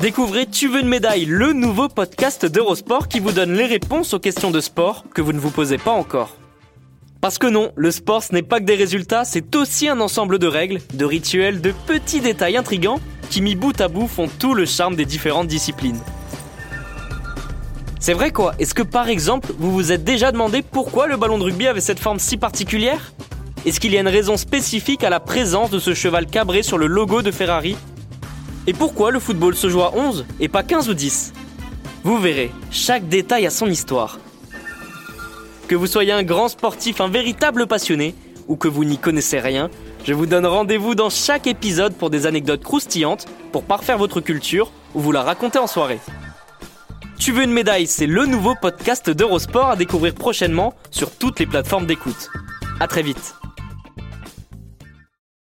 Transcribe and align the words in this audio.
Découvrez 0.00 0.46
Tu 0.46 0.68
veux 0.68 0.80
une 0.80 0.88
médaille, 0.88 1.24
le 1.24 1.52
nouveau 1.52 1.88
podcast 1.88 2.46
d'Eurosport 2.46 3.08
qui 3.08 3.18
vous 3.18 3.32
donne 3.32 3.54
les 3.54 3.66
réponses 3.66 4.14
aux 4.14 4.18
questions 4.18 4.50
de 4.50 4.60
sport 4.60 5.04
que 5.14 5.22
vous 5.22 5.32
ne 5.32 5.38
vous 5.38 5.50
posez 5.50 5.78
pas 5.78 5.92
encore. 5.92 6.36
Parce 7.20 7.38
que 7.38 7.46
non, 7.46 7.72
le 7.76 7.90
sport 7.90 8.22
ce 8.22 8.32
n'est 8.32 8.42
pas 8.42 8.60
que 8.60 8.66
des 8.66 8.74
résultats, 8.74 9.24
c'est 9.24 9.56
aussi 9.56 9.88
un 9.88 10.00
ensemble 10.00 10.38
de 10.38 10.46
règles, 10.46 10.80
de 10.94 11.04
rituels, 11.04 11.60
de 11.60 11.72
petits 11.86 12.20
détails 12.20 12.56
intrigants 12.56 13.00
qui 13.30 13.40
mis 13.40 13.56
bout 13.56 13.80
à 13.80 13.88
bout 13.88 14.06
font 14.06 14.28
tout 14.28 14.54
le 14.54 14.66
charme 14.66 14.96
des 14.96 15.06
différentes 15.06 15.48
disciplines. 15.48 16.00
C'est 17.98 18.12
vrai 18.12 18.30
quoi? 18.30 18.54
Est-ce 18.58 18.74
que 18.74 18.82
par 18.82 19.08
exemple, 19.08 19.50
vous 19.58 19.72
vous 19.72 19.90
êtes 19.90 20.04
déjà 20.04 20.30
demandé 20.30 20.62
pourquoi 20.62 21.08
le 21.08 21.16
ballon 21.16 21.38
de 21.38 21.44
rugby 21.44 21.66
avait 21.66 21.80
cette 21.80 21.98
forme 21.98 22.20
si 22.20 22.36
particulière? 22.36 23.12
Est-ce 23.64 23.80
qu'il 23.80 23.92
y 23.92 23.98
a 23.98 24.00
une 24.00 24.08
raison 24.08 24.36
spécifique 24.36 25.02
à 25.02 25.10
la 25.10 25.18
présence 25.18 25.70
de 25.70 25.80
ce 25.80 25.94
cheval 25.94 26.26
cabré 26.26 26.62
sur 26.62 26.78
le 26.78 26.86
logo 26.86 27.22
de 27.22 27.32
Ferrari? 27.32 27.76
Et 28.66 28.72
pourquoi 28.72 29.10
le 29.10 29.20
football 29.20 29.54
se 29.54 29.68
joue 29.68 29.82
à 29.82 29.94
11 29.94 30.26
et 30.40 30.48
pas 30.48 30.62
15 30.62 30.88
ou 30.88 30.94
10 30.94 31.32
Vous 32.02 32.18
verrez, 32.18 32.50
chaque 32.70 33.08
détail 33.08 33.46
a 33.46 33.50
son 33.50 33.66
histoire. 33.66 34.18
Que 35.68 35.74
vous 35.74 35.86
soyez 35.86 36.12
un 36.12 36.22
grand 36.22 36.48
sportif, 36.48 37.00
un 37.00 37.08
véritable 37.08 37.66
passionné, 37.66 38.14
ou 38.48 38.56
que 38.56 38.68
vous 38.68 38.84
n'y 38.84 38.98
connaissez 38.98 39.40
rien, 39.40 39.70
je 40.04 40.14
vous 40.14 40.26
donne 40.26 40.46
rendez-vous 40.46 40.94
dans 40.94 41.10
chaque 41.10 41.46
épisode 41.46 41.94
pour 41.94 42.10
des 42.10 42.26
anecdotes 42.26 42.62
croustillantes, 42.62 43.26
pour 43.50 43.64
parfaire 43.64 43.98
votre 43.98 44.20
culture 44.20 44.70
ou 44.94 45.00
vous 45.00 45.12
la 45.12 45.22
raconter 45.22 45.58
en 45.58 45.66
soirée. 45.66 46.00
Tu 47.18 47.32
veux 47.32 47.42
une 47.42 47.52
médaille, 47.52 47.86
c'est 47.86 48.06
le 48.06 48.26
nouveau 48.26 48.54
podcast 48.60 49.10
d'Eurosport 49.10 49.70
à 49.70 49.76
découvrir 49.76 50.14
prochainement 50.14 50.74
sur 50.90 51.10
toutes 51.10 51.40
les 51.40 51.46
plateformes 51.46 51.86
d'écoute. 51.86 52.30
À 52.78 52.86
très 52.86 53.02
vite. 53.02 53.34